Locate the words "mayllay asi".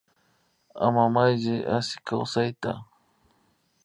1.13-1.95